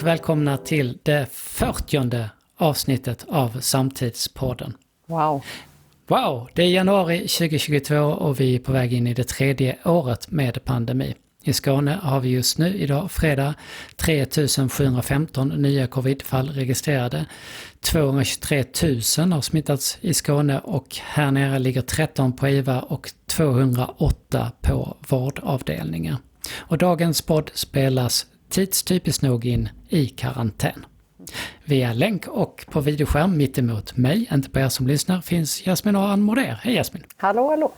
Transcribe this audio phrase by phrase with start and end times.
[0.00, 4.74] och välkomna till det 40 avsnittet av Samtidspodden.
[5.06, 5.44] Wow.
[6.06, 10.30] Wow, det är januari 2022 och vi är på väg in i det tredje året
[10.30, 11.14] med pandemi.
[11.44, 13.54] I Skåne har vi just nu, idag fredag,
[13.96, 17.26] 3715 nya covidfall registrerade.
[17.80, 18.64] 223
[19.18, 24.96] 000 har smittats i Skåne och här nere ligger 13 på IVA och 208 på
[25.08, 26.16] vårdavdelningar.
[26.56, 30.86] Och dagens podd spelas tidstypiskt nog in i karantän.
[31.64, 36.08] Via länk och på videoskärm mittemot mig, inte på er som lyssnar, finns Jasmin och
[36.08, 36.60] Ann Moder.
[36.62, 37.04] Hej Jasmin!
[37.16, 37.72] Hallå, hallå!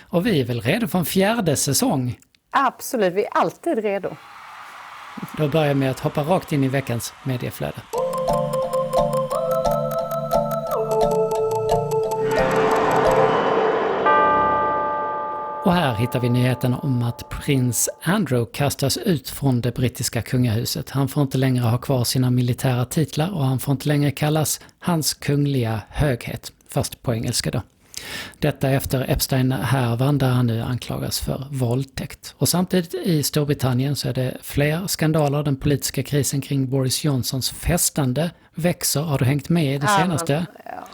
[0.00, 2.18] Och vi är väl redo för en fjärde säsong?
[2.50, 4.16] Absolut, vi är alltid redo.
[5.36, 7.82] Då börjar jag med att hoppa rakt in i veckans medieflöde.
[15.64, 20.90] Och här hittar vi nyheten om att prins Andrew kastas ut från det brittiska kungahuset.
[20.90, 24.60] Han får inte längre ha kvar sina militära titlar och han får inte längre kallas
[24.78, 27.62] Hans Kungliga Höghet, fast på engelska då.
[28.38, 32.34] Detta efter Epstein-härvan där han nu anklagas för våldtäkt.
[32.38, 35.42] Och samtidigt i Storbritannien så är det fler skandaler.
[35.42, 39.00] Den politiska krisen kring Boris Johnsons festande växer.
[39.00, 40.32] Har du hängt med i det senaste?
[40.32, 40.88] Ja, ja.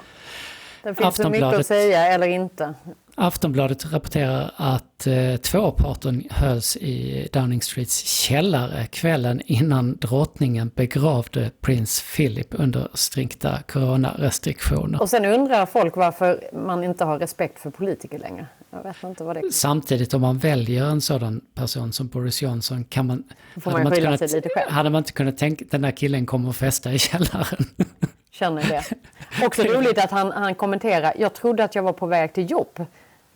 [0.83, 2.75] Det finns så mycket att säga eller inte.
[3.19, 12.05] Aftonbladet rapporterar att eh, tvåparten hölls i Downing Streets källare kvällen innan drottningen begravde prins
[12.17, 15.03] Philip under strikta coronarestriktioner.
[15.03, 18.47] Och sen undrar folk varför man inte har respekt för politiker längre.
[18.71, 19.51] Jag vet inte vad det är.
[19.51, 23.25] Samtidigt om man väljer en sådan person som Boris Johnson kan man...
[23.61, 24.71] Får man, man kunnat, sig lite själv.
[24.71, 27.65] Hade man inte kunnat tänka den där killen kommer att festa i källaren.
[28.31, 28.85] Känner det.
[29.47, 32.87] Också roligt att han, han kommenterar, jag trodde att jag var på väg till jobb.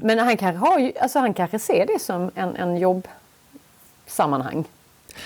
[0.03, 4.65] Men han kanske, har, alltså han kanske ser det som en, en jobbsammanhang.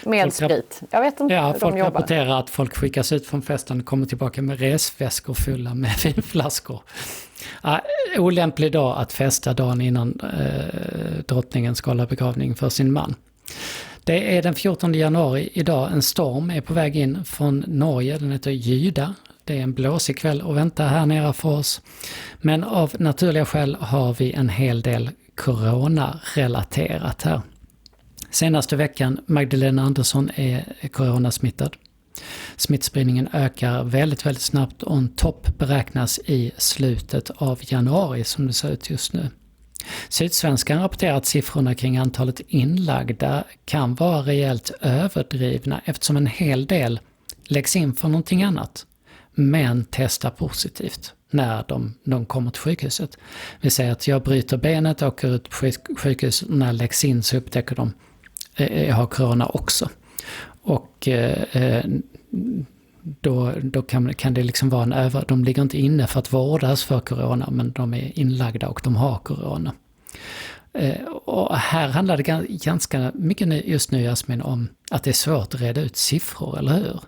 [0.04, 0.82] Med sprit.
[0.90, 1.90] Jag vet inte ja, folk jobbar.
[1.90, 6.82] rapporterar att folk skickas ut från festen och kommer tillbaka med resväskor fulla med vinflaskor.
[7.62, 7.80] Ja,
[8.18, 13.14] olämplig dag att festa dagen innan eh, drottningen ska hålla begravning för sin man.
[14.04, 15.92] Det är den 14 januari idag.
[15.92, 18.18] En storm är på väg in från Norge.
[18.18, 19.14] Den heter Gyda.
[19.44, 21.80] Det är en blåsig kväll att vänta här nere för oss.
[22.40, 27.40] Men av naturliga skäl har vi en hel del corona-relaterat här.
[28.30, 31.76] Senaste veckan, Magdalena Andersson är coronasmittad.
[32.56, 38.52] Smittspridningen ökar väldigt, väldigt snabbt och en topp beräknas i slutet av januari som det
[38.52, 39.30] ser ut just nu.
[40.08, 47.00] Sydsvenskan rapporterar att siffrorna kring antalet inlagda kan vara rejält överdrivna eftersom en hel del
[47.44, 48.86] läggs in för någonting annat
[49.34, 53.18] men testar positivt när de, de kommer till sjukhuset.
[53.60, 57.36] Vi säger att jag bryter benet, åker ut på sjukhus, när jag läggs in så
[57.36, 57.92] upptäcker de
[58.56, 59.90] att jag har corona också.
[60.62, 61.84] Och eh, eh,
[63.20, 65.24] då, då kan, kan det liksom vara en över...
[65.28, 68.96] De ligger inte inne för att vårdas för corona, men de är inlagda och de
[68.96, 69.72] har corona.
[71.24, 75.60] Och här handlar det ganska mycket just nu, Jasmin, om att det är svårt att
[75.60, 77.00] reda ut siffror, eller hur?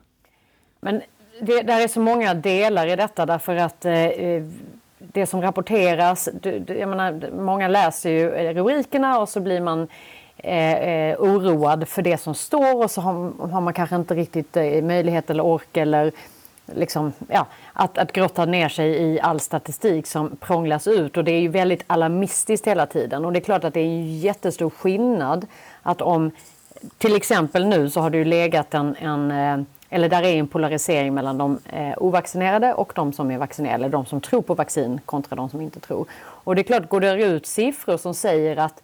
[0.80, 1.00] Men
[1.40, 4.42] det där är så många delar i detta därför att eh, eh
[4.98, 6.28] det som rapporteras,
[6.66, 9.88] jag menar, många läser ju eh, rubrikerna och så blir man
[10.36, 14.56] eh, eh, oroad för det som står och så har, har man kanske inte riktigt
[14.56, 16.12] eh, möjlighet eller ork eller
[16.66, 21.16] liksom, ja, att, att grotta ner sig i all statistik som prånglas ut.
[21.16, 23.24] Och det är ju väldigt alarmistiskt hela tiden.
[23.24, 25.46] Och det är klart att det är en jättestor skillnad
[25.82, 26.30] att om
[26.98, 30.48] till exempel nu så har det ju legat en, en eh, eller där är en
[30.48, 35.00] polarisering mellan de eh, ovaccinerade och de som är vaccinerade, de som tror på vaccin
[35.04, 36.06] kontra de som inte tror.
[36.12, 38.82] Och det är klart, går det ut siffror som säger att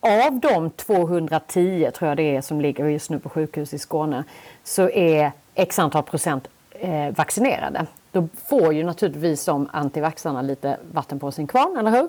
[0.00, 4.24] av de 210, tror jag det är, som ligger just nu på sjukhus i Skåne,
[4.64, 7.86] så är x antal procent eh, vaccinerade.
[8.12, 12.08] Då får ju naturligtvis de antivaxarna lite vatten på sin kvarn, eller hur?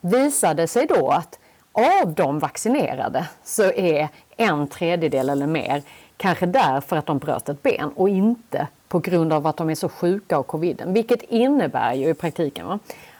[0.00, 1.38] Visar det sig då att
[1.72, 5.82] av de vaccinerade så är en tredjedel eller mer
[6.16, 9.74] Kanske därför att de bröt ett ben och inte på grund av att de är
[9.74, 10.92] så sjuka av coviden.
[10.92, 12.78] Vilket innebär ju i praktiken va?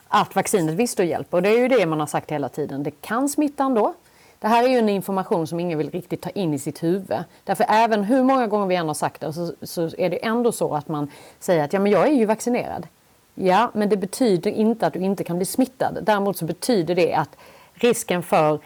[0.08, 1.36] att vaccinet visst hjälper.
[1.36, 2.82] Och det är ju det man har sagt hela tiden.
[2.82, 3.94] Det kan smitta ändå.
[4.38, 7.24] Det här är ju en information som ingen vill riktigt ta in i sitt huvud.
[7.44, 10.52] Därför även hur många gånger vi än har sagt det så, så är det ändå
[10.52, 11.10] så att man
[11.40, 12.86] säger att ja, men jag är ju vaccinerad.
[13.34, 15.98] Ja, men det betyder inte att du inte kan bli smittad.
[16.02, 17.36] Däremot så betyder det att
[17.74, 18.58] risken för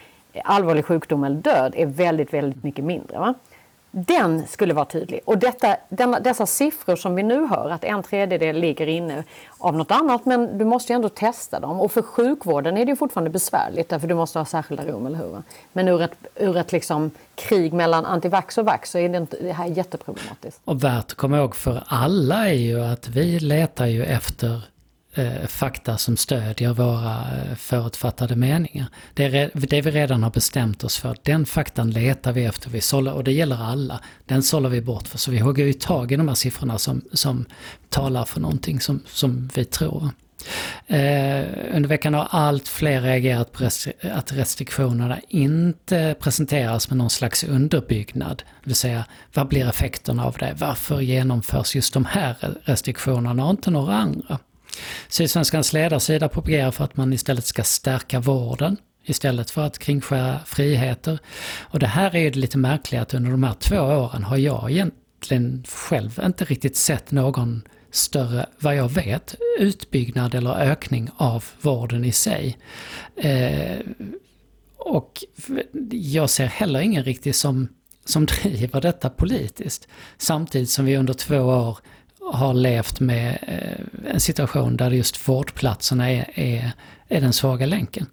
[0.43, 3.19] allvarlig sjukdom eller död är väldigt, väldigt mycket mindre.
[3.19, 3.33] Va?
[3.91, 5.19] Den skulle vara tydlig.
[5.25, 9.23] Och detta, denna, dessa siffror som vi nu hör, att en tredjedel ligger inne
[9.57, 11.79] av något annat, men du måste ju ändå testa dem.
[11.79, 15.17] Och för sjukvården är det ju fortfarande besvärligt, därför du måste ha särskilda rum, eller
[15.17, 15.41] hur?
[15.73, 19.37] Men ur ett, ur ett liksom krig mellan antivax och vax så är det, inte,
[19.41, 20.61] det här jätteproblematiskt.
[20.65, 24.63] Och värt att komma ihåg för alla är ju att vi letar ju efter
[25.13, 28.87] eh, fakta som stödjer våra eh, förutfattade meningar.
[29.13, 32.81] Det, är, det vi redan har bestämt oss för, den faktan letar vi efter, vi
[32.81, 33.99] sållar, och det gäller alla.
[34.25, 37.01] Den sållar vi bort för, så vi hugger ju tag i de här siffrorna som,
[37.13, 37.45] som
[37.89, 40.09] talar för någonting som, som vi tror.
[40.87, 43.65] Eh, under veckan har allt fler reagerat på
[44.01, 48.37] att restriktionerna inte presenteras med någon slags underbyggnad.
[48.37, 50.53] Det vill säga, vad blir effekterna av det?
[50.57, 54.39] Varför genomförs just de här restriktionerna och inte några andra?
[55.07, 61.19] Sydsvenskans ledarsida propagerar för att man istället ska stärka vården istället för att kringskära friheter.
[61.59, 64.71] Och det här är ju lite märkligt att under de här två åren har jag
[64.71, 72.05] egentligen själv inte riktigt sett någon större, vad jag vet, utbyggnad eller ökning av vården
[72.05, 72.57] i sig.
[73.15, 73.79] Eh,
[74.77, 75.23] och
[75.91, 77.67] jag ser heller ingen riktigt som,
[78.05, 79.87] som driver detta politiskt.
[80.17, 81.77] Samtidigt som vi under två år
[82.31, 86.71] har levt med eh, en situation där just vårdplatserna är, är,
[87.07, 88.05] är den svaga länken.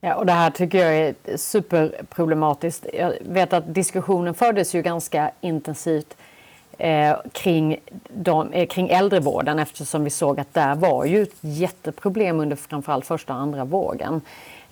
[0.00, 2.86] Ja, och det här tycker jag är superproblematiskt.
[2.92, 6.16] Jag vet att diskussionen fördes ju ganska intensivt
[6.78, 7.76] eh, kring,
[8.08, 13.06] de, eh, kring äldrevården eftersom vi såg att där var ju ett jätteproblem under framförallt
[13.06, 14.20] första och andra vågen.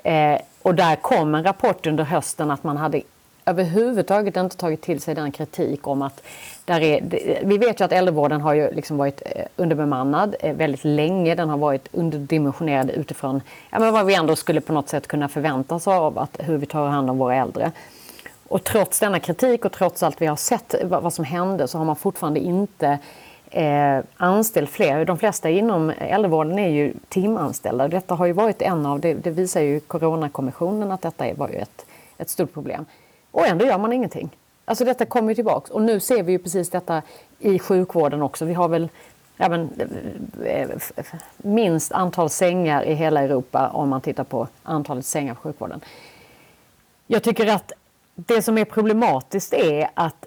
[0.04, 3.02] Eh, och där kom en rapport under hösten att man hade
[3.44, 6.22] överhuvudtaget inte tagit till sig den kritik om att
[6.64, 7.00] där är,
[7.44, 11.34] vi vet ju att äldrevården har ju liksom varit eh, underbemannad eh, väldigt länge.
[11.34, 13.40] Den har varit underdimensionerad utifrån
[13.70, 16.58] ja, men vad vi ändå skulle på något sätt kunna förvänta oss av att, hur
[16.58, 17.72] vi tar hand om våra äldre.
[18.48, 21.84] Och trots denna kritik och trots allt vi har sett vad som hände så har
[21.84, 22.98] man fortfarande inte
[23.50, 25.04] eh, anställt fler.
[25.04, 27.88] De flesta inom äldrevården är ju timanställda.
[27.88, 31.54] Detta har ju varit en av, det, det visar ju Coronakommissionen att detta var ju
[31.54, 31.86] ett,
[32.18, 32.84] ett stort problem.
[33.32, 34.31] Och ändå gör man ingenting.
[34.64, 37.02] Alltså detta kommer tillbaks och nu ser vi ju precis detta
[37.38, 38.44] i sjukvården också.
[38.44, 38.88] Vi har väl
[39.37, 39.70] ja, men,
[40.44, 40.69] eh,
[41.37, 45.81] minst antal sängar i hela Europa om man tittar på antalet sängar på sjukvården.
[47.06, 47.73] Jag tycker att
[48.14, 50.26] det som är problematiskt är att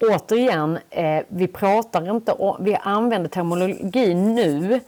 [0.00, 4.80] återigen, eh, vi pratar inte om, vi använder terminologi nu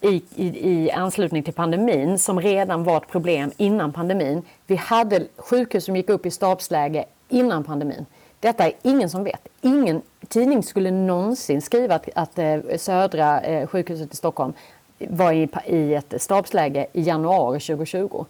[0.00, 4.42] i, i, i anslutning till pandemin som redan var ett problem innan pandemin.
[4.66, 8.06] Vi hade sjukhus som gick upp i stabsläge innan pandemin.
[8.40, 9.48] Detta är ingen som vet.
[9.60, 14.52] Ingen tidning skulle någonsin skriva att, att eh, Södra eh, sjukhuset i Stockholm
[14.98, 18.24] var i, i ett stabsläge i januari 2020.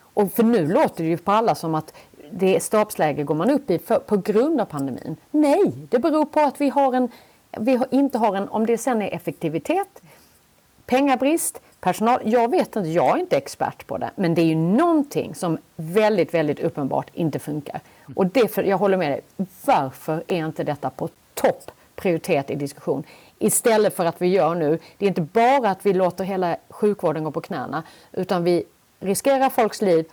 [0.00, 1.94] Och för nu låter det ju på alla som att
[2.30, 5.16] det stabsläge går man upp i för, på grund av pandemin.
[5.30, 7.08] Nej, det beror på att vi har en
[7.60, 10.02] vi har, inte har en, om det sen är effektivitet,
[10.86, 12.20] pengabrist, personal.
[12.24, 15.58] Jag vet inte, jag är inte expert på det, men det är ju någonting som
[15.76, 17.80] väldigt, väldigt uppenbart inte funkar.
[18.14, 19.20] Och det för, jag håller med dig.
[19.64, 23.04] Varför är inte detta på topp prioritet i diskussion?
[23.38, 27.24] Istället för att vi gör nu, det är inte bara att vi låter hela sjukvården
[27.24, 28.64] gå på knäna, utan vi
[29.00, 30.06] riskerar folks liv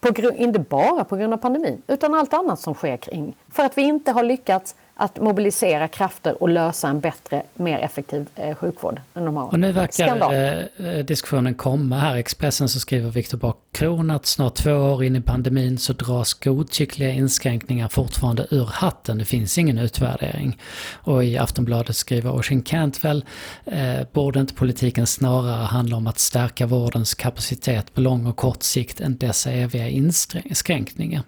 [0.00, 3.36] på, inte bara på grund av pandemin, utan allt annat som sker kring.
[3.52, 8.28] För att vi inte har lyckats att mobilisera krafter och lösa en bättre, mer effektiv
[8.34, 9.46] eh, sjukvård än de har.
[9.46, 10.32] Och nu verkar
[10.78, 12.16] eh, diskussionen komma här.
[12.16, 17.10] Expressen så skriver Viktor Backron att snart två år in i pandemin så dras godtyckliga
[17.10, 19.18] inskränkningar fortfarande ur hatten.
[19.18, 20.58] Det finns ingen utvärdering.
[20.94, 23.24] Och i Aftonbladet skriver Oisin Cantwell,
[23.64, 28.62] eh, borde inte politiken snarare handla om att stärka vårdens kapacitet på lång och kort
[28.62, 31.22] sikt än dessa eviga inskränkningar?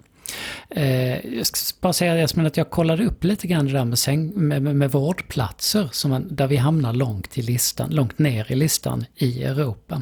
[0.69, 3.99] Eh, jag ska bara säga Jasmin att jag kollade upp lite grann det där med,
[3.99, 8.51] säng, med, med, med vårdplatser som man, där vi hamnar långt, i listan, långt ner
[8.51, 10.01] i listan i Europa.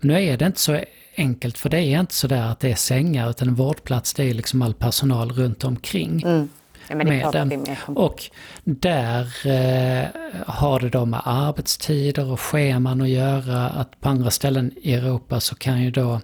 [0.00, 0.80] Men nu är det inte så
[1.16, 4.24] enkelt för det är inte så där att det är sängar utan en vårdplats det
[4.24, 6.22] är liksom all personal runt omkring.
[6.22, 6.48] Mm.
[6.88, 7.66] Ja, med den.
[7.86, 8.30] Och
[8.64, 10.08] där eh,
[10.46, 13.68] har det då med arbetstider och scheman att göra.
[13.68, 16.20] Att på andra ställen i Europa så kan ju då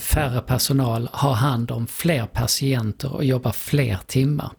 [0.00, 4.52] färre personal har hand om fler patienter och jobbar fler timmar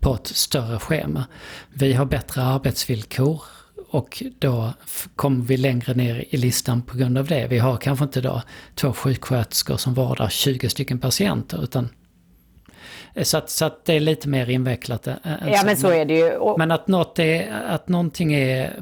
[0.00, 1.24] på ett större schema.
[1.74, 3.42] Vi har bättre arbetsvillkor
[3.88, 4.72] och då
[5.16, 7.46] kommer vi längre ner i listan på grund av det.
[7.46, 8.42] Vi har kanske inte då
[8.74, 11.88] två sjuksköterskor som vårdar 20 stycken patienter utan
[13.14, 15.06] eh, så att, så att det är lite mer invecklat.
[15.06, 16.30] Än ja men så är det ju.
[16.30, 16.58] Och...
[16.58, 18.80] Men att, något är, att någonting är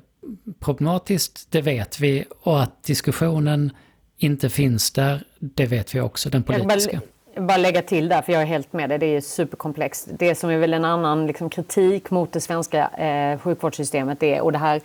[0.61, 2.25] problematiskt, det vet vi.
[2.40, 3.71] Och att diskussionen
[4.19, 7.01] inte finns där, det vet vi också, den politiska.
[7.37, 10.09] bara lägga till där, för jag är helt med dig, det är superkomplext.
[10.19, 14.53] Det som är väl en annan liksom, kritik mot det svenska eh, sjukvårdssystemet är, och
[14.53, 14.81] det här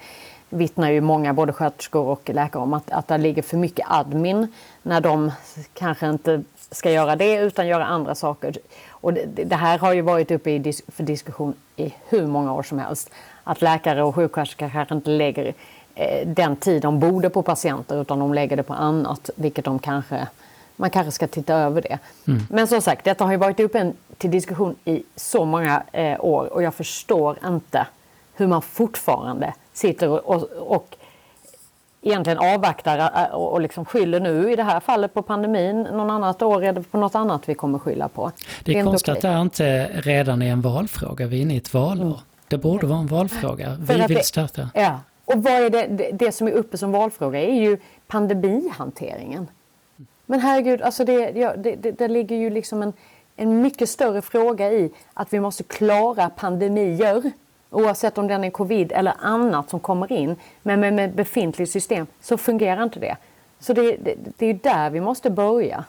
[0.50, 4.48] vittnar ju många, både sköterskor och läkare om, att, att det ligger för mycket admin
[4.82, 5.32] när de
[5.74, 8.58] kanske inte ska göra det utan göra andra saker.
[8.90, 12.54] Och det, det här har ju varit uppe i dis för diskussion i hur många
[12.54, 13.12] år som helst.
[13.44, 15.54] Att läkare och sjuksköterskor kanske inte lägger
[16.26, 20.28] den tid de borde på patienter utan de lägger det på annat, vilket de kanske
[20.76, 22.00] man kanske ska titta över det.
[22.28, 22.42] Mm.
[22.50, 26.54] Men som sagt, detta har ju varit uppe till diskussion i så många eh, år
[26.54, 27.88] och jag förstår inte
[28.34, 30.44] hur man fortfarande sitter och, och,
[30.76, 30.96] och
[32.02, 35.82] egentligen avvaktar eh, och, och liksom skyller nu i det här fallet på pandemin.
[35.82, 38.32] Någon annat år är det på något annat vi kommer skylla på.
[38.64, 41.28] Det är, det är konstigt att det inte redan är en valfråga.
[41.28, 42.06] Vi är inne i ett valår.
[42.06, 42.18] Mm.
[42.48, 43.78] Det borde vara en valfråga.
[43.80, 44.70] Vi vill starta.
[44.74, 45.00] Ja.
[45.34, 49.48] Och vad är det, det, som är uppe som valfråga är ju pandemihanteringen.
[50.26, 52.94] Men herregud, alltså det, ja, det, det, det ligger ju liksom en,
[53.36, 57.32] en mycket större fråga i att vi måste klara pandemier
[57.70, 60.36] oavsett om den är covid eller annat som kommer in.
[60.62, 63.18] Men med, med befintligt system så fungerar inte det.
[63.60, 65.86] Så det, det, det är där vi måste börja.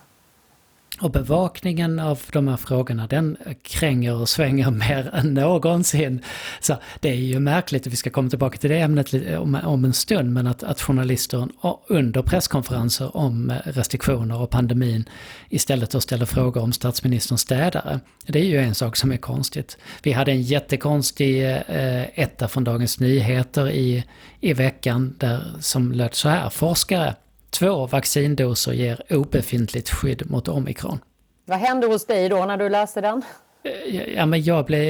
[1.03, 6.25] Och bevakningen av de här frågorna den kränger och svänger mer än någonsin.
[6.61, 9.85] Så det är ju märkligt, och vi ska komma tillbaka till det ämnet om, om
[9.85, 11.49] en stund, men att, att journalister
[11.87, 15.09] under presskonferenser om eh, restriktioner och pandemin
[15.49, 18.01] istället att ställa frågor om statsministerns städare.
[18.27, 19.79] Det är ju en sak som är konstigt.
[20.03, 24.05] Vi hade en jättekonstig eh, etta från Dagens Nyheter i,
[24.41, 26.51] i veckan där, som lät så här.
[26.51, 27.15] Forskare
[27.59, 30.99] Två vaccindoser ger obefintligt skydd mot omikron.
[31.45, 33.23] Vad hände hos dig då när du läste den?
[33.65, 34.81] Eh, ja, men jag blev,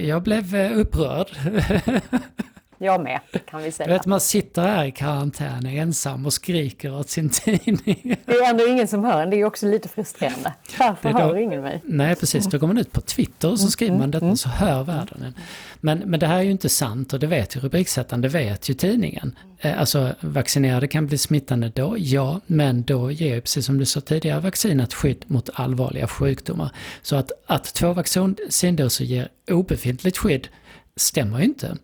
[0.00, 1.28] jag blev eh, upprörd.
[2.84, 3.86] Jag med, kan vi säga.
[3.86, 8.16] Du vet, man sitter här i karantän ensam och skriker åt sin tidning.
[8.26, 10.52] Det är ändå ingen som hör en, det är också lite frustrerande.
[10.78, 11.80] Varför då, hör ingen mig?
[11.84, 12.46] Nej, precis.
[12.46, 14.36] Då går man ut på Twitter och så skriver man mm, detta mm.
[14.36, 15.34] så hör världen en.
[15.80, 18.68] Men, men det här är ju inte sant och det vet ju rubriksättaren, det vet
[18.68, 19.38] ju tidningen.
[19.58, 23.84] Eh, alltså vaccinerade kan bli smittande då, ja, men då ger ju precis som du
[23.84, 26.70] sa tidigare vaccinet skydd mot allvarliga sjukdomar.
[27.02, 30.48] Så att, att två vaccindoser ger obefintligt skydd
[30.96, 31.76] stämmer ju inte.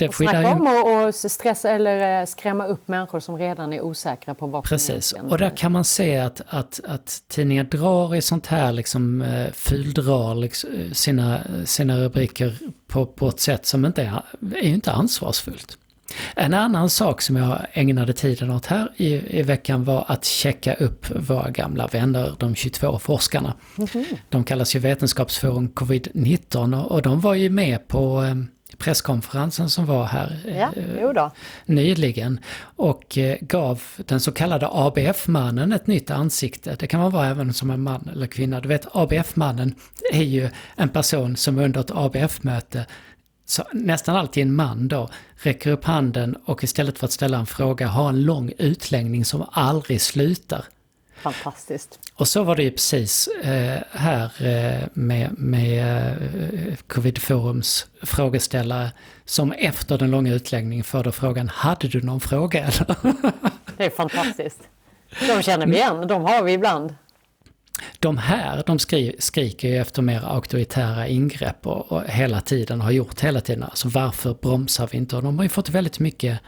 [0.00, 0.66] Det Snacka om
[1.08, 5.38] att stressa eller eh, skrämma upp människor som redan är osäkra på vad Precis, och
[5.38, 10.34] där kan man se att, att, att tidningar drar i sånt här, liksom eh, fyldrar
[10.34, 14.22] liksom, eh, sina, sina rubriker på, på ett sätt som inte är,
[14.56, 15.76] är inte ansvarsfullt.
[16.36, 20.74] En annan sak som jag ägnade tiden åt här i, i veckan var att checka
[20.74, 23.54] upp våra gamla vänner, de 22 forskarna.
[23.78, 24.16] Mm -hmm.
[24.28, 28.24] De kallas ju Vetenskapsforum Covid-19 och, och de var ju med på
[28.78, 31.30] presskonferensen som var här ja, eh,
[31.64, 36.76] nyligen och eh, gav den så kallade ABF-mannen ett nytt ansikte.
[36.78, 38.60] Det kan man vara även som en man eller kvinna.
[38.60, 39.74] Du vet ABF-mannen
[40.12, 42.86] är ju en person som under ett ABF-möte
[43.50, 47.46] så nästan alltid en man då, räcker upp handen och istället för att ställa en
[47.46, 50.64] fråga har en lång utläggning som aldrig slutar.
[51.20, 51.98] Fantastiskt.
[52.14, 58.90] Och så var det ju precis eh, här eh, med, med eh, Covid-forums frågeställare
[59.24, 62.96] som efter den långa utläggningen förde frågan Hade du någon fråga eller?
[63.76, 64.60] det är fantastiskt.
[65.26, 66.94] De känner vi igen, de har vi ibland.
[67.98, 72.90] De här, de skri, skriker ju efter mer auktoritära ingrepp och, och, hela tiden har
[72.90, 73.62] gjort hela tiden.
[73.62, 75.16] Alltså varför bromsar vi inte?
[75.16, 76.40] Och de har ju fått väldigt mycket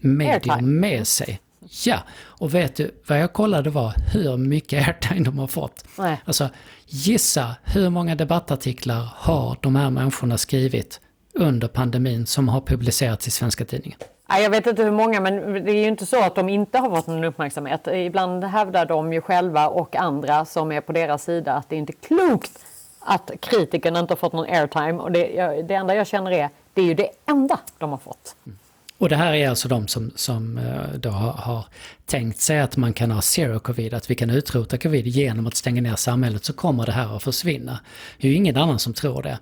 [0.00, 1.40] medier med sig.
[1.70, 5.84] Ja, och vet du vad jag kollade var hur mycket airtime de har fått.
[5.98, 6.20] Nej.
[6.24, 6.48] Alltså
[6.86, 11.00] gissa hur många debattartiklar har de här människorna skrivit
[11.34, 13.98] under pandemin som har publicerats i svenska tidningar?
[14.28, 16.90] Jag vet inte hur många, men det är ju inte så att de inte har
[16.90, 17.86] fått någon uppmärksamhet.
[17.86, 21.78] Ibland hävdar de ju själva och andra som är på deras sida att det är
[21.78, 22.64] inte klokt
[23.00, 24.92] att kritikerna inte har fått någon airtime.
[24.92, 25.26] Och det,
[25.62, 28.36] det enda jag känner är, det är ju det enda de har fått.
[28.46, 28.58] Mm.
[28.98, 31.64] Och det här är alltså de som, som eh, då har, har,
[32.06, 35.54] tänkt sig att man kan ha zero covid, att vi kan utrota covid genom att
[35.54, 37.78] stänga ner samhället så kommer det här att försvinna.
[38.20, 39.38] Det är ju ingen annan som tror det.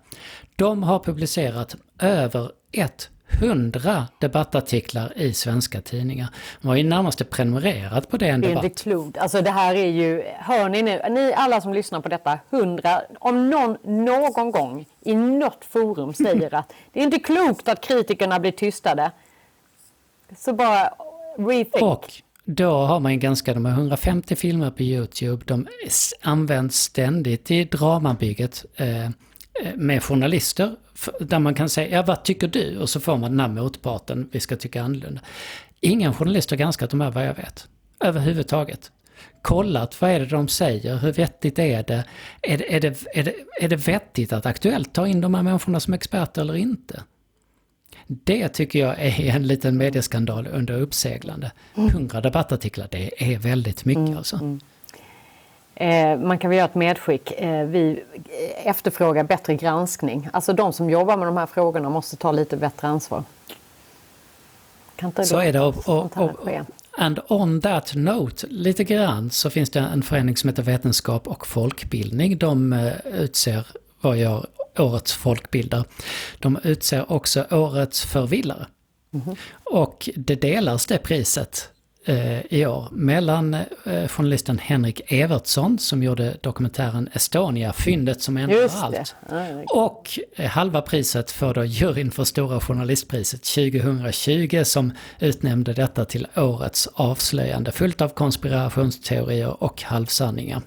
[0.56, 2.50] De har publicerat över
[3.28, 6.28] 100 debattartiklar i svenska tidningar.
[6.62, 8.40] De har ju närmast prenumererat på en debatt.
[8.40, 9.18] Det är inte klokt.
[9.18, 13.00] Alltså det här är ju, hör ni nu, ni alla som lyssnar på detta, 100,
[13.18, 18.40] om någon någon gång i något forum säger att det är inte klokt att kritikerna
[18.40, 19.10] blir tystade.
[20.36, 20.92] Så bara
[21.38, 21.82] rethink.
[21.82, 22.12] Och
[22.44, 25.66] då har man ju ganska, de har 150 filmer på YouTube, de
[26.22, 29.10] används ständigt i dramabygget eh, eh
[29.74, 30.76] med journalister.
[31.20, 32.78] Där man kan säga, ja vad tycker du?
[32.78, 35.20] Och så får man den här motparten, vi ska tycka annorlunda.
[35.80, 37.68] Ingen journalist har granskat de här vad jag vet.
[38.00, 38.90] Överhuvudtaget.
[39.42, 42.04] kollat vad är det de säger, hur vettigt är det?
[42.42, 45.42] Är det, är det, är det, är det vettigt att Aktuellt ta in de här
[45.42, 47.02] människorna som experter eller inte?
[48.06, 51.52] Det tycker jag är en liten medieskandal under uppseglande.
[51.74, 54.36] Hundra debattartiklar, det är väldigt mycket mm, alltså.
[54.36, 54.60] Mm.
[55.74, 57.32] Eh, man kan väl göra ett medskick.
[57.32, 58.04] Eh, vi
[58.64, 60.28] efterfrågar bättre granskning.
[60.32, 63.24] Alltså de som jobbar med de här frågorna måste ta lite bättre ansvar.
[64.96, 65.60] Kan inte så är det.
[65.60, 66.48] Och, och, och,
[66.98, 71.46] and on that note, lite grann så finns det en förening som heter Vetenskap och
[71.46, 72.38] folkbildning.
[72.38, 73.66] De eh, utser
[74.00, 74.46] vad gör
[74.78, 75.84] årets folkbildare.
[76.38, 78.66] De utser också årets förvillare.
[79.14, 79.36] Mm.
[79.64, 81.68] Och det delas det priset
[82.04, 88.68] eh, i år mellan eh, journalisten Henrik Evertsson som gjorde dokumentären Estonia, fyndet som ändrar
[88.82, 89.14] allt.
[89.68, 96.26] och eh, halva priset får då juryn för Stora Journalistpriset 2020 som utnämnde detta till
[96.36, 100.62] årets avslöjande fullt av konspirationsteorier och halvsanningar.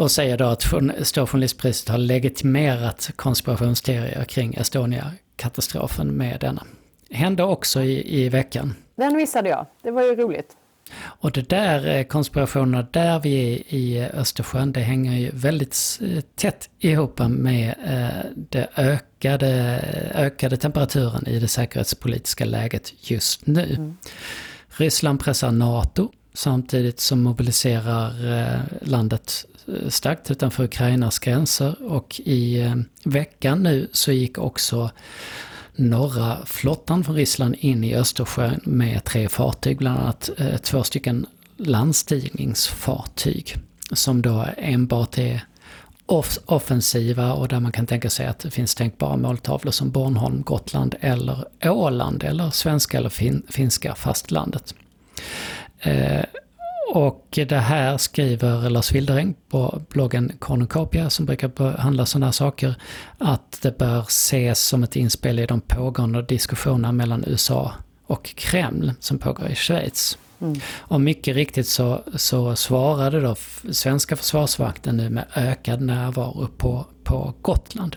[0.00, 0.62] Och säger då att
[1.02, 6.66] Stora Journalistpriset har legitimerat konspirationsteorier kring Estonia-katastrofen med denna.
[7.10, 8.74] Hände också i, i veckan.
[8.96, 9.66] Den missade jag.
[9.82, 10.56] Det var ju roligt.
[11.02, 16.20] Och det där eh, konspirationerna där vi är i Östersjön, det hänger ju väldigt eh,
[16.20, 19.80] tätt ihop med eh, det ökade,
[20.14, 23.74] ökade temperaturen i det säkerhetspolitiska läget just nu.
[23.78, 23.96] Mm.
[24.68, 28.12] Ryssland pressar NATO samtidigt som mobiliserar
[28.80, 32.74] landet Eh, starkt utanför Ukrainas gränser och i eh,
[33.04, 34.90] veckan nu så gick också
[35.76, 41.26] norra flottan från Ryssland in i Östersjön med tre fartyg, bland annat eh, två stycken
[41.56, 43.56] landstigningsfartyg
[43.92, 45.44] som då enbart är
[46.06, 50.42] off offensiva och där man kan tänka sig att det finns tänkbara måltavlor som Bornholm,
[50.42, 54.74] Gotland eller Åland eller svenska eller fin finska fastlandet.
[55.78, 56.24] Eh,
[56.92, 62.74] och det här skriver Lars Wildering på bloggen Cornucopia som brukar behandla sådana här saker.
[63.18, 67.72] Att det bör ses som ett inspel i de pågående diskussionerna mellan USA
[68.06, 70.18] och Kreml som pågår i Schweiz.
[70.40, 70.60] Mm.
[70.78, 73.36] Och mycket riktigt så, så svarade då
[73.72, 77.96] svenska försvarsvakten nu med ökad närvaro på, på Gotland.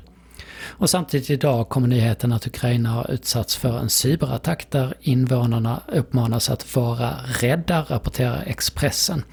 [0.66, 6.50] Och samtidigt idag kommer nyheten att Ukraina har utsatts för en cyberattack där invånarna uppmanas
[6.50, 9.24] att vara rädda, rapporterar Expressen.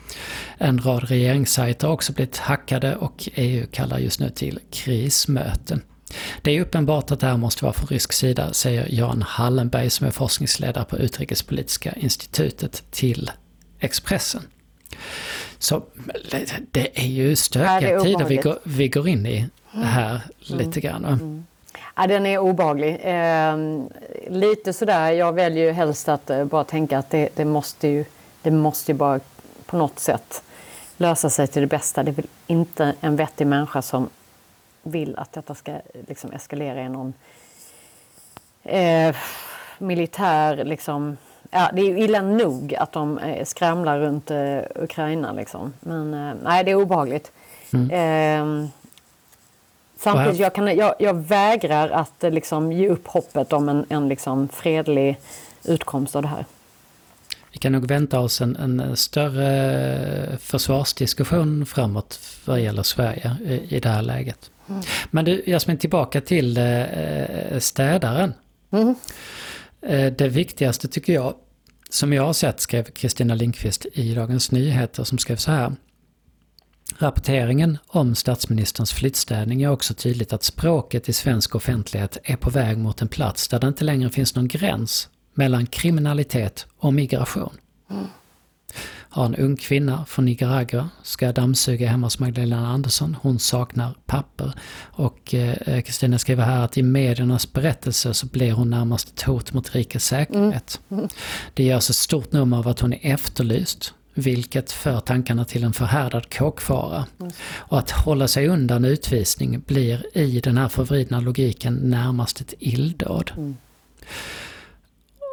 [0.59, 5.83] En rad regeringssajter har också blivit hackade och EU kallar just nu till krismöten.
[6.43, 10.07] Det är uppenbart att det här måste vara från rysk sida, säger Jan Hallenberg som
[10.07, 13.31] är forskningsledare på Utrikespolitiska institutet till
[13.81, 14.43] Expressen.
[15.59, 15.85] Så
[16.71, 20.59] det är ju stökiga tider vi går, vi går in i här mm.
[20.59, 21.05] lite grann.
[21.05, 21.47] Mm.
[21.97, 23.01] Ja, den är obaglig.
[23.03, 23.57] Eh,
[24.29, 28.05] lite sådär, jag väljer ju helst att eh, bara tänka att det, det, måste ju,
[28.43, 29.21] det måste ju bara
[29.67, 30.43] på något sätt
[30.97, 32.03] lösa sig till det bästa.
[32.03, 34.09] Det är väl inte en vettig människa som
[34.83, 35.73] vill att detta ska
[36.09, 37.13] liksom, eskalera i någon
[38.63, 39.17] eh,
[39.79, 40.65] militär...
[40.65, 41.17] Liksom,
[41.51, 45.33] ja, det är illa nog att de eh, skramlar runt eh, Ukraina.
[45.33, 45.73] Liksom.
[45.81, 47.33] Men eh, nej, det är obehagligt.
[47.73, 48.71] Mm.
[50.03, 54.09] Samtidigt, jag, kan, jag, jag vägrar att eh, liksom ge upp hoppet om en, en
[54.09, 55.17] liksom fredlig
[55.65, 56.45] utkomst av det här.
[57.53, 63.81] Vi kan nog vänta oss en, en större försvarsdiskussion framåt vad gäller Sverige i, i
[63.81, 64.51] det här läget.
[64.69, 64.83] Mm.
[65.11, 68.33] Men du Jasmin, tillbaka till eh, städaren.
[68.71, 68.95] Mm.
[69.83, 71.35] Eh, det viktigaste tycker jag,
[71.91, 75.73] som jag har sett, skrev Kristina Linkvist i Dagens Nyheter, som skrev så här.
[76.99, 82.79] Rapporteringen om statsministerns flyttstädning är också tydligt att språket i svensk offentlighet är på väg
[82.79, 87.53] mot en plats där det inte längre finns någon gräns mellan kriminalitet och migration.
[89.13, 93.17] Har en ung kvinna från Nicaragua ska dammsuga hemma hos Magdalena Andersson.
[93.23, 94.53] Hon saknar papper.
[94.81, 99.23] Och eh, Kristina eh, skriver här att i mediernas berättelse så blir hon närmast ett
[99.23, 100.81] hot mot rikets säkerhet.
[100.89, 100.99] Mm.
[100.99, 101.09] Mm.
[101.55, 105.73] Det görs ett stort nummer av att hon är efterlyst vilket för tankarna till en
[105.73, 107.07] förhärdad kåkfara.
[107.21, 107.33] Mm.
[107.57, 113.33] Och att hålla sig undan utvisning blir i den här förvridna logiken närmast ett illdåd.
[113.37, 113.57] Mm.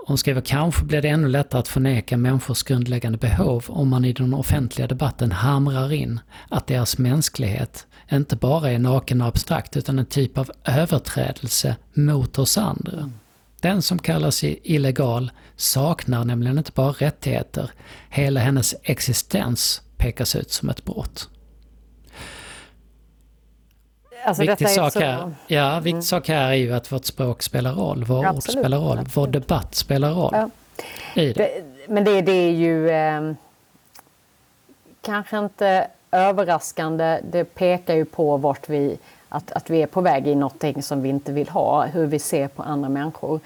[0.08, 4.14] Hon skriver kanske blir det ännu lättare att förneka människors grundläggande behov om man i
[4.14, 10.00] den offentliga debatten hamrar in att deras mänsklighet inte bara är naken och abstrakt utan
[10.00, 12.98] en typ av överträdelse mot oss andra.
[12.98, 13.14] Mm.
[13.62, 17.72] Den som kallar sig illegal saknar nämligen inte bara rättigheter,
[18.10, 21.30] hela hennes existens pekas ut som ett brott.
[24.26, 25.00] Alltså, viktig, sak så...
[25.00, 26.02] här, ja, viktig mm.
[26.02, 29.18] sak här är ju att vårt språk spelar roll, vår ord spelar roll, absolut.
[29.18, 30.32] vår debatt spelar roll.
[30.34, 30.50] Ja.
[31.16, 31.34] Det.
[31.34, 32.90] det men det, det är ju...
[32.90, 33.34] Eh,
[35.02, 37.20] kanske inte överraskande.
[37.32, 38.98] Det pekar ju på vart vi,
[39.30, 42.20] att, att vi är på väg i någonting som vi inte vill ha, hur vi
[42.20, 43.40] ser på andra människor.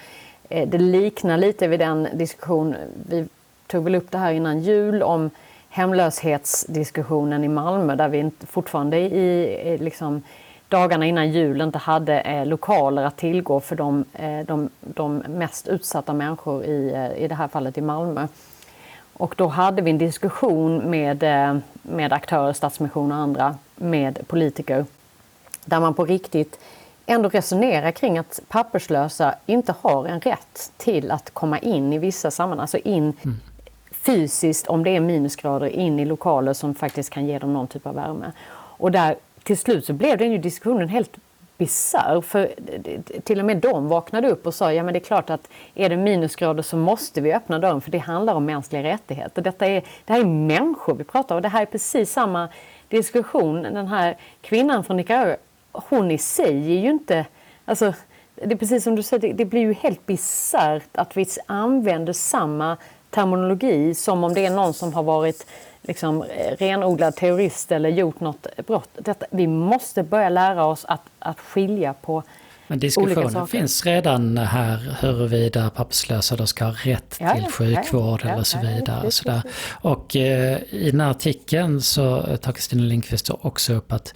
[0.50, 2.76] Eh, det liknar lite vid den diskussion,
[3.10, 3.28] vi
[3.68, 5.30] tog väl upp det här innan jul, om
[5.70, 10.22] hemlöshetsdiskussionen i Malmö där vi fortfarande i liksom,
[10.68, 15.68] dagarna innan jul inte hade eh, lokaler att tillgå för de, eh, de, de mest
[15.68, 18.28] utsatta människor i, eh, i det här fallet i Malmö.
[19.14, 24.86] Och då hade vi en diskussion med, eh, med aktörer, Stadsmission och andra, med politiker,
[25.66, 26.60] där man på riktigt
[27.06, 32.32] ändå resonerar kring att papperslösa inte har en rätt till att komma in i vissa
[32.32, 33.40] sammanhang, alltså in mm.
[33.92, 37.88] fysiskt, om det är minusgrader, in i lokaler som faktiskt kan ge dem någon typ
[37.88, 38.32] av värme.
[38.54, 41.18] Och där till slut så blev den ju diskussionen helt
[41.58, 42.22] bisarr.
[42.22, 42.52] För
[43.24, 45.90] till och med de vaknade upp och sa ja men det är klart att är
[45.90, 49.42] det minusgrader så måste vi öppna dörren för det handlar om mänskliga rättigheter.
[49.42, 52.50] Detta är, det här är människor vi pratar om och det här är precis samma
[52.90, 53.62] diskussion.
[53.62, 55.38] Den här kvinnan från Nicaragua,
[55.72, 57.26] hon i sig är ju inte...
[57.66, 57.94] Alltså,
[58.36, 62.78] det är precis som du säger, det blir ju helt bisarrt att vi använder samma
[63.10, 65.48] terminologi som om det är någon som har varit
[65.82, 68.90] liksom, eh, renodlad terrorist eller gjort något brott.
[68.94, 72.24] Detta, vi måste börja lära oss att, att skilja på
[72.72, 78.30] men diskussionen finns redan här huruvida papperslösa då ska ha rätt ja, till sjukvård ja,
[78.30, 79.02] eller så vidare.
[79.04, 79.42] Ja, så
[79.82, 84.14] och eh, i den här artikeln så tar Kristina Lindqvist också upp att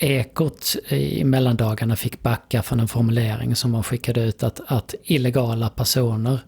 [0.00, 5.68] Ekot i mellandagarna fick backa från en formulering som man skickade ut att, att illegala
[5.68, 6.40] personer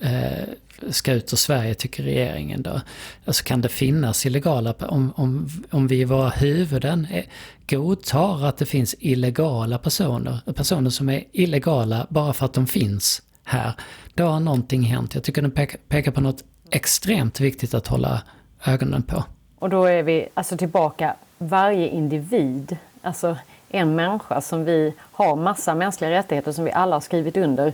[0.00, 0.48] eh,
[0.90, 2.80] ska ut ur Sverige tycker regeringen då.
[3.24, 7.24] Alltså kan det finnas illegala, om, om, om vi i våra huvuden är,
[7.68, 13.22] godtar att det finns illegala personer, personer som är illegala bara för att de finns
[13.44, 13.72] här,
[14.14, 15.14] då har någonting hänt.
[15.14, 18.22] Jag tycker den pekar, pekar på något extremt viktigt att hålla
[18.64, 19.24] ögonen på.
[19.58, 23.36] Och då är vi alltså tillbaka, varje individ, alltså
[23.68, 27.72] en människa som vi har massa mänskliga rättigheter som vi alla har skrivit under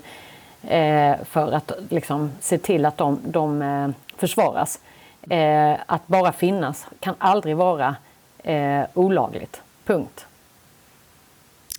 [0.63, 4.81] eh, för att liksom, se till att de, de eh, försvaras.
[5.31, 7.97] Eh, att bara finnas kan aldrig vara
[8.45, 9.63] eh, olagligt.
[9.85, 10.27] Punkt.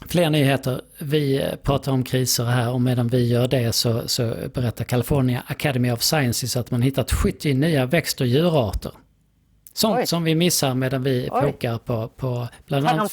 [0.08, 0.82] Fler nyheter.
[1.00, 5.44] Vi eh, pratar om kriser här och medan vi gör det så, så berättar California
[5.48, 8.92] Academy of Sciences att man hittat 70 nya växt och djurarter.
[9.74, 10.08] Sånt Oj.
[10.08, 11.42] som vi missar medan vi Oj.
[11.42, 13.12] pokar på, på bland annat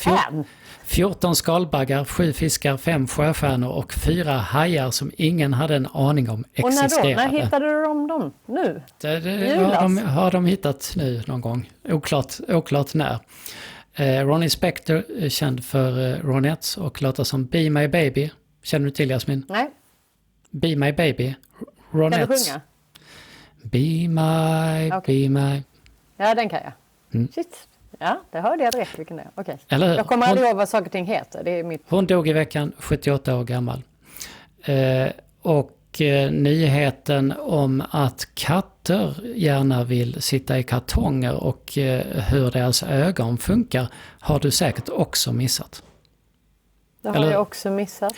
[0.85, 6.45] 14 skalbaggar, 7 fiskar, 5 sjöstjärnor och 4 hajar som ingen hade en aning om
[6.55, 6.97] existerade.
[6.97, 7.33] Och när då?
[7.33, 8.33] När hittade du dem, dem?
[8.47, 8.83] Nu?
[9.01, 11.71] Det, det har, de, har de hittat nu någon gång.
[11.89, 13.19] Oklart, oklart när.
[13.95, 18.31] Eh, Ronnie Spector, är känd för eh, Ronettes och låtar som Be My Baby.
[18.63, 19.45] Känner du till Jasmin?
[19.49, 19.71] Nej.
[20.51, 21.35] Be My Baby.
[21.91, 22.29] Ronettes.
[22.29, 22.61] Kan du sjunga?
[23.63, 25.29] Be My, okay.
[25.29, 25.63] Be My.
[26.21, 26.73] Ja, den kan jag.
[27.15, 27.29] Mm.
[27.35, 27.69] Shit.
[27.99, 29.41] Ja, det hörde jag direkt vilken det är.
[29.41, 29.57] Okay.
[29.69, 31.45] Eller Jag kommer aldrig ihåg vad saker och ting heter.
[31.45, 31.83] Det är mitt...
[31.89, 33.83] Hon dog i veckan, 78 år gammal.
[34.63, 35.09] Eh,
[35.43, 42.83] och eh, nyheten om att katter gärna vill sitta i kartonger och eh, hur deras
[42.83, 43.89] ögon funkar
[44.21, 45.83] har du säkert också missat.
[47.03, 48.15] Det har Eller, jag också missat.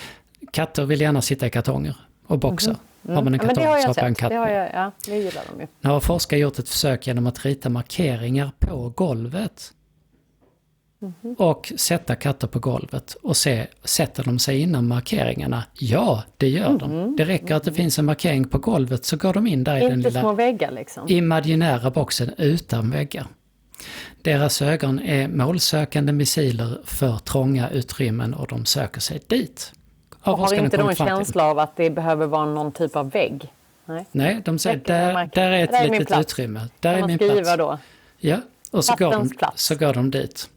[0.50, 2.70] Katter vill gärna sitta i kartonger och boxa.
[2.70, 2.91] Mm -hmm.
[3.04, 3.16] Mm.
[3.16, 5.42] Har man en kartong ja, så hoppar en katt det har jag, ja, det gillar
[5.50, 5.88] de ju.
[5.88, 9.72] Har forskare gjort ett försök genom att rita markeringar på golvet.
[11.02, 11.34] Mm.
[11.38, 15.64] Och sätta katter på golvet och se, sätter de sig inom markeringarna?
[15.78, 17.16] Ja, det gör mm de.
[17.16, 19.86] Det räcker att det finns en markering på golvet så går de in där Inte
[19.86, 21.08] i den lilla små väggar liksom.
[21.08, 23.26] imaginära boxen utan väggar.
[24.22, 29.72] Deras ögon är målsökande missiler för trånga utrymmen och de söker sig dit.
[30.22, 33.52] Och har inte de en känsla av att det behöver vara någon typ av vägg?
[33.84, 36.60] Nej, Nej de säger där, där är ett där litet är utrymme.
[36.80, 37.56] Där är min plats.
[37.56, 37.78] Då?
[38.18, 38.36] Ja,
[38.70, 40.48] och så går, de, så går de dit.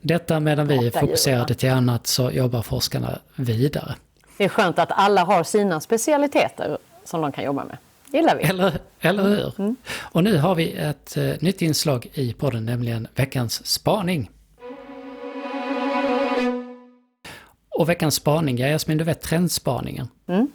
[0.00, 3.94] Detta medan vi är fokuserade till annat så jobbar forskarna vidare.
[4.36, 7.76] Det är skönt att alla har sina specialiteter som de kan jobba med.
[8.12, 8.42] gillar vi.
[8.42, 9.52] Eller, eller hur?
[9.58, 9.76] Mm.
[9.98, 14.30] Och nu har vi ett uh, nytt inslag i podden, nämligen veckans spaning.
[17.76, 20.08] Och veckans spaning, ja Jasmin, du vet trendspaningen.
[20.26, 20.50] Mm.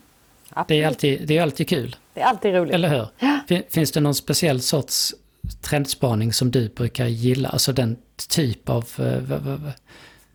[0.68, 1.96] Det, är alltid, det är alltid kul.
[2.14, 2.74] Det är alltid roligt.
[2.74, 3.08] Eller hur?
[3.20, 3.62] Ja.
[3.70, 5.14] Finns det någon speciell sorts
[5.62, 7.50] trendspaning som du brukar gilla?
[7.50, 7.98] Alltså den
[8.30, 8.86] typ av...
[9.00, 9.70] Uh,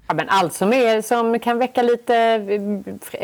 [0.07, 2.40] ja, men allt som, är, som kan väcka lite,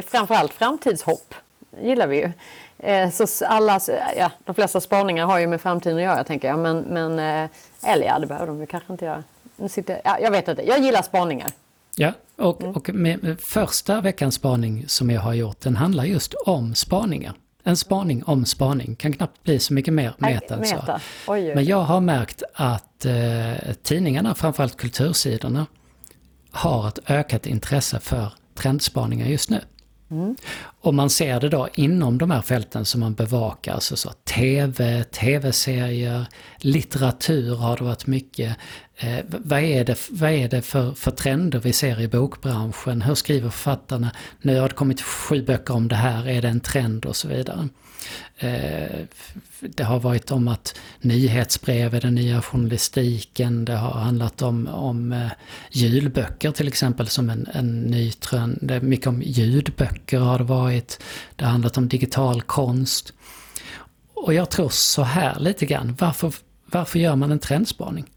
[0.07, 1.35] framförallt framtidshopp,
[1.83, 2.33] gillar vi ju.
[2.79, 3.81] Eh, så alla,
[4.17, 6.59] ja, de flesta spaningar har ju med framtiden att göra, tänker jag.
[6.59, 7.51] Men, men eh,
[7.93, 9.23] eller ja, det behöver de ju kanske inte göra.
[9.57, 11.49] Nu sitter, ja, jag vet inte, jag gillar spaningar.
[11.97, 13.21] Ja, och, mm.
[13.31, 17.35] och första veckans spaning som jag har gjort, den handlar just om spaningar.
[17.65, 20.99] En spaning om spaning, kan knappt bli så mycket mer meta än så.
[21.27, 25.67] Men jag har märkt att eh, tidningarna, framförallt kultursidorna,
[26.51, 29.61] har ett ökat intresse för trendspaningar just nu.
[30.81, 35.05] Och man ser det då inom de här fälten som man bevakar, alltså så TV,
[35.05, 36.27] TV-serier,
[36.59, 38.57] litteratur har det varit mycket.
[38.97, 43.03] Eh, vad är det, vad är det för, för trender vi ser i bokbranschen?
[43.03, 44.11] Hur skriver författarna?
[44.41, 47.29] Nu har det kommit sju böcker om det här, är det en trend och så
[47.29, 47.69] vidare.
[48.39, 49.07] Eh,
[49.61, 53.65] det har varit om att nyhetsbrev är den nya journalistiken.
[53.65, 55.31] Det har handlat om, om eh,
[55.71, 58.59] julböcker till exempel som en, en ny trend.
[58.63, 61.03] Det är mycket om ljudböcker har det varit.
[61.37, 63.13] Det har handlat om digital konst.
[64.15, 65.97] Och jag tror så här lite grann.
[66.01, 66.35] Varför,
[66.67, 68.11] varför gör man en trendspaning?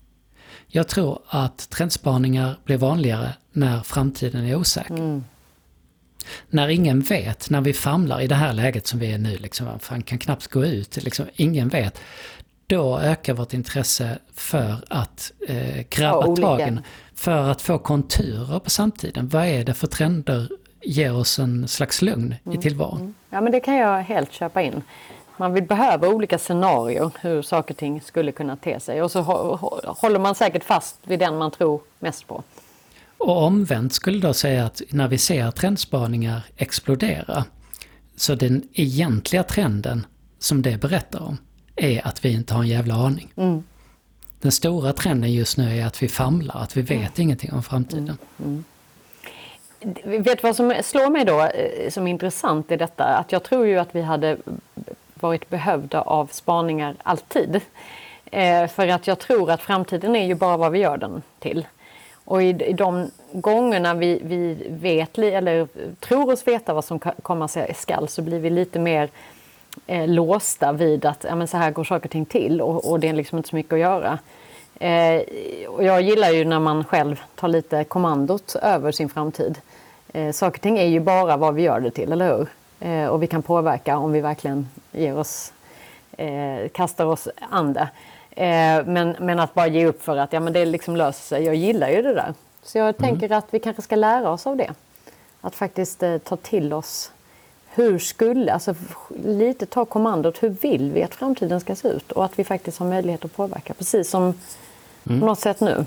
[0.68, 4.96] Jag tror att trendspaningar blir vanligare när framtiden är osäker.
[4.96, 5.24] Mm.
[6.50, 9.80] När ingen vet, när vi famlar i det här läget som vi är nu, liksom,
[9.80, 12.00] fan kan knappt gå ut, liksom, ingen vet.
[12.68, 16.48] Då ökar vårt intresse för att eh, grabba olika.
[16.48, 16.80] tagen,
[17.16, 19.28] för att få konturer på samtiden.
[19.30, 20.50] Vad är det för trender
[20.82, 23.14] ger oss en slags lugn i tillvaron?
[23.30, 24.82] Ja, men det kan jag helt köpa in.
[25.38, 29.22] Man vill behöva olika scenarier hur saker och ting skulle kunna te sig och så
[29.22, 32.44] hå- hå- håller man säkert fast vid den man tror mest på.
[33.18, 37.46] Och omvänt skulle då säga att när vi ser trendspaningar explodera,
[38.16, 40.06] så den egentliga trenden
[40.40, 41.38] som det berättar om
[41.76, 43.34] är att vi inte har en jävla aning.
[44.40, 48.18] Den stora trenden just nu är att vi famlar, att vi vet ingenting om framtiden.
[50.04, 53.04] Vet du vad som slår mig då eh, som är intressant i detta?
[53.04, 54.38] Att jag tror ju att vi hade
[55.14, 57.62] varit behövda av spaningar alltid.
[58.32, 61.66] Eh, för att jag tror att framtiden är ju bara vad vi gör den till.
[62.26, 65.68] Och i, i de gångerna vi, vi vet, eller
[66.00, 69.10] tror oss veta vad som komma sig skall så blir vi lite mer
[69.88, 73.00] eh, låsta vid att ja, men så här går saker och ting till och, och
[73.00, 74.20] det är liksom inte så mycket att göra.
[74.80, 75.22] Eh,
[75.68, 79.58] och jag gillar ju när man själv tar lite kommandot över sin framtid.
[80.14, 82.48] Eh, saker och ting är ju bara vad vi gör det till, eller hur?
[82.80, 85.54] Eh, och vi kan påverka om vi verkligen ger oss,
[86.18, 87.90] eh, kastar oss an det.
[88.36, 91.44] Eh, men, men att bara ge upp för att ja, men det liksom löser sig.
[91.44, 92.34] Jag gillar ju det där.
[92.64, 94.74] Så jag tänker att vi kanske ska lära oss av det.
[95.42, 97.12] Att faktiskt eh, ta till oss
[97.76, 98.76] hur skulle, alltså
[99.26, 102.12] lite ta kommandot, hur vill vi att framtiden ska se ut?
[102.12, 104.34] Och att vi faktiskt har möjlighet att påverka, precis som
[105.04, 105.86] på något sätt nu.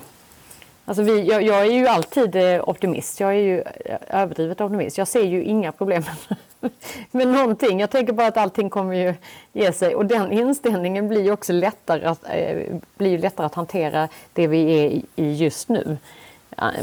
[0.85, 4.99] Alltså vi, jag, jag är ju alltid eh, optimist, jag är ju eh, överdrivet optimist.
[4.99, 6.03] Jag ser ju inga problem
[7.11, 7.81] med någonting.
[7.81, 9.15] Jag tänker bara att allting kommer ju
[9.53, 9.95] ge sig.
[9.95, 12.57] Och den inställningen blir ju också lättare att, eh,
[12.97, 15.97] blir lättare att hantera det vi är i- just nu.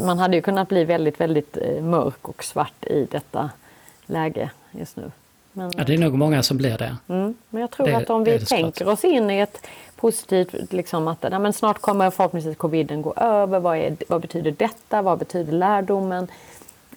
[0.02, 3.50] Man hade ju kunnat bli väldigt, väldigt eh, mörk och svart i detta
[4.06, 5.12] läge just nu.
[5.54, 6.96] Men, Ja, det är nog många som blir det.
[7.08, 11.08] mm, men jag tror det- att om vi tänker oss in i ett positivt, liksom
[11.08, 13.60] att nej, men snart kommer förhoppningsvis coviden gå över.
[13.60, 15.02] Vad, är, vad betyder detta?
[15.02, 16.28] Vad betyder lärdomen?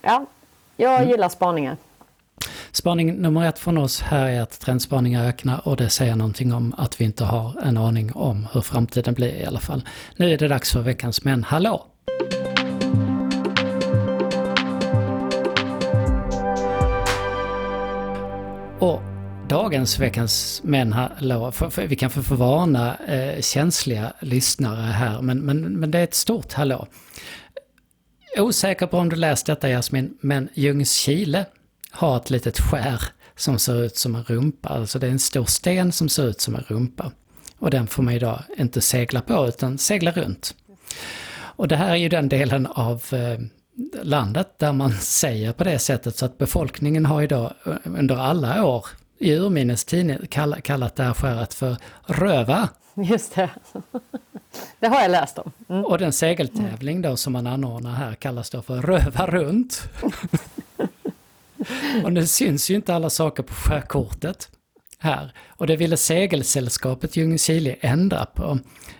[0.02, 0.24] Ja,
[0.76, 1.08] jag Mm.
[1.10, 1.76] gillar spaningar.
[2.78, 6.74] Spaning nummer ett från oss här är att trendspaningar ökar och det säger någonting om
[6.78, 9.82] att vi inte har en aning om hur framtiden blir i alla fall.
[10.16, 11.86] Nu är det dags för veckans Men hallå!
[18.78, 19.00] Och
[19.48, 25.22] dagens veckans Men hallå, för, för, vi kan får få varna eh, känsliga lyssnare här
[25.22, 26.86] men, men, men det är ett stort hallå.
[28.38, 31.46] Osäker på om du läst detta Jasmin, men Ljungskile
[31.90, 33.02] har ett litet skär
[33.36, 34.68] som ser ut som en rumpa.
[34.68, 37.12] Alltså det är en stor sten som ser ut som en rumpa.
[37.58, 40.54] Och den får man idag inte segla på utan segla runt.
[41.38, 43.40] Och det här är ju den delen av eh,
[44.02, 48.64] landet där man säger på det sättet så att befolkningen har idag eh, under alla
[48.64, 48.86] år
[49.18, 49.84] i urminnes
[50.30, 52.68] kall- kallat det här skäret för röva.
[52.94, 53.50] Just det.
[54.80, 55.52] Det har jag läst om.
[55.68, 55.84] Mm.
[55.84, 59.82] Och den segeltävling då som man anordnar här kallas då för Röva runt.
[62.04, 64.48] och nu syns ju inte alla saker på sjökortet
[64.98, 65.32] här.
[65.48, 68.58] Och det ville segelsällskapet Ljungskile ändra på.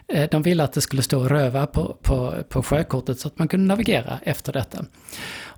[0.08, 3.48] Eh, de ville att det skulle stå Röva på, på, på sjökortet så att man
[3.48, 4.84] kunde navigera efter detta.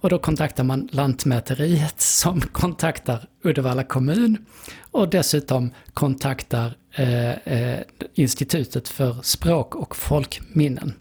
[0.00, 4.46] Och då kontaktar man Lantmäteriet som kontaktar Uddevalla kommun
[4.90, 7.80] och dessutom kontaktar eh, eh,
[8.14, 10.94] Institutet för språk och folkminnen.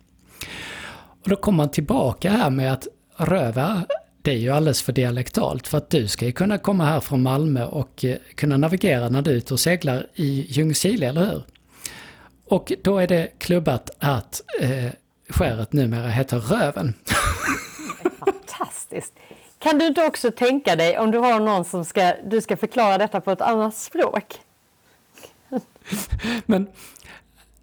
[1.23, 3.83] Och då kommer man tillbaka här med att röva,
[4.21, 7.23] det är ju alldeles för dialektalt för att du ska ju kunna komma här från
[7.23, 11.43] Malmö och eh, kunna navigera när du är ute och seglar i Ljungskile, eller hur?
[12.45, 14.91] Och då är det klubbat att eh,
[15.29, 16.93] skäret numera heter Röven.
[18.19, 19.13] Fantastiskt.
[19.59, 22.97] Kan du inte också tänka dig om du har någon som ska, du ska förklara
[22.97, 24.39] detta på ett annat språk?
[26.45, 26.67] Men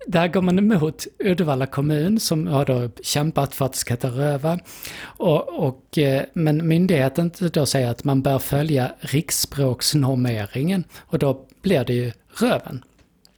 [0.07, 4.09] där går man emot Uddevalla kommun som har då kämpat för att det ska heta
[4.09, 4.59] Röva.
[5.03, 11.85] Och, och, eh, men myndigheten då säger att man bör följa riksspråksnormeringen och då blir
[11.85, 12.85] det ju Röven.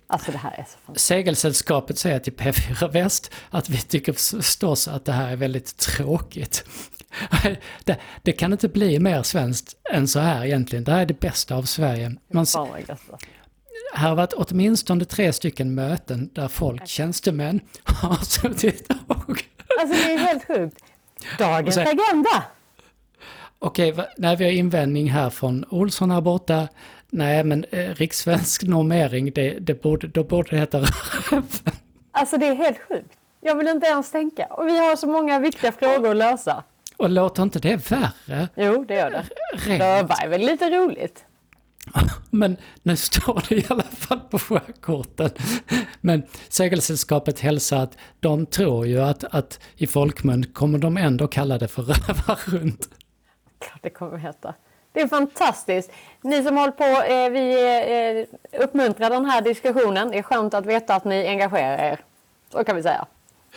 [0.07, 0.95] Alltså det här är så.
[0.95, 6.65] Segelsällskapet säger till P4 Väst att vi tycker förstås att det här är väldigt tråkigt.
[7.85, 10.85] Det, det, kan inte bli mer svenskt än så här egentligen.
[10.85, 12.17] Det här är det bästa av Sverige.
[12.33, 12.47] Man,
[13.95, 19.45] här har varit åtminstone tre stycken möten där folk, tjänstemän, har suttit och...
[19.81, 20.85] Alltså det är helt sjukt.
[21.39, 22.45] Dagens så, agenda!
[23.59, 26.69] Okej, när vi har invändning här från Olsson här borta.
[27.11, 30.85] Nej, men eh, rikssvensk normering, det, det borde, då borde det heta
[32.13, 33.13] Alltså det är helt sjukt.
[33.41, 34.47] Jag vill inte ens tänka.
[34.47, 36.65] Och vi har så många viktiga frågor att lösa.
[36.97, 38.49] Och låter inte det värre?
[38.57, 39.25] Jo, det gör det.
[39.53, 39.83] Rent.
[39.83, 41.25] Röva är väl lite roligt?
[42.31, 45.31] Men nu står det i alla fall på sjökorten.
[46.01, 51.59] Men Segelsällskapet hälsar att de tror ju att, att i folkmun kommer de ändå kalla
[51.59, 52.89] det för rövar runt.
[53.59, 54.55] Klart det kommer heta.
[54.93, 55.93] Det är fantastiskt.
[56.21, 60.11] Ni som håller på, eh, vi eh, uppmuntrar den här diskussionen.
[60.11, 62.01] Det är skönt att veta att ni engagerar er.
[62.53, 63.07] Så kan vi säga.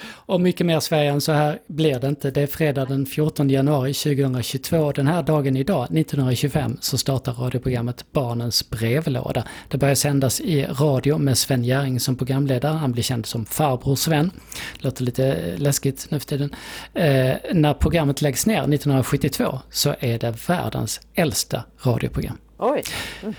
[0.04, 2.32] Och mycket mer Sverige än så här blir det inte.
[2.32, 4.91] Det är fredag den 14 januari 2022.
[4.91, 9.47] Den här dagen idag, 1925, så startar radioprogrammet Barnens brevlåda.
[9.67, 12.73] Det börjar sändas i radio med Sven Gäring som programledare.
[12.73, 14.32] Han blir känd som Farbror Sven.
[14.80, 16.56] Låter lite läskigt nu för tiden.
[16.93, 22.38] Eh, när programmet läggs ner 1972 så är det världens äldsta radioprogram.
[22.58, 22.84] Oj!
[23.23, 23.36] Mm.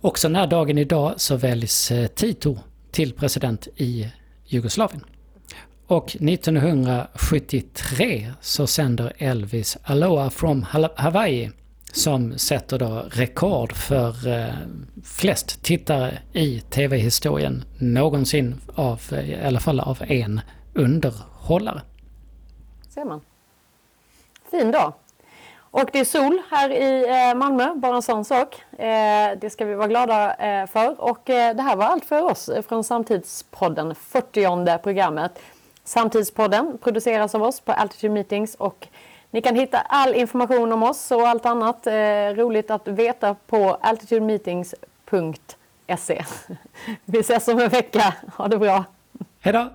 [0.00, 2.58] Också den här dagen idag så väljs eh, Tito
[2.92, 4.08] till president i
[4.46, 5.04] Jugoslavien.
[5.92, 11.50] Och 1973 så sänder Elvis Aloha from Hawaii
[11.92, 14.54] som sätter då rekord för eh,
[15.04, 20.40] flest tittare i tv-historien någonsin av, eh, i alla fall av en
[20.74, 21.82] underhållare.
[22.94, 23.20] Ser man.
[24.50, 24.92] Fin dag.
[25.58, 28.62] Och det är sol här i eh, Malmö, bara en sån sak.
[28.72, 30.36] Eh, det ska vi vara glada
[30.72, 31.00] för.
[31.00, 35.32] Och det här var allt för oss från Samtidspodden, 40 programmet.
[35.84, 38.88] Samtidspodden produceras av oss på Altitude Meetings och
[39.30, 41.92] ni kan hitta all information om oss och allt annat eh,
[42.34, 46.24] roligt att veta på altitudemeetings.se.
[47.04, 48.14] Vi ses om en vecka.
[48.36, 48.84] Ha det bra!
[49.40, 49.68] Hej då!